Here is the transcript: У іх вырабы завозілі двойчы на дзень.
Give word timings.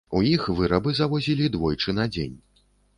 У 0.19 0.19
іх 0.29 0.47
вырабы 0.59 0.95
завозілі 1.01 1.53
двойчы 1.59 1.99
на 2.03 2.13
дзень. 2.17 2.37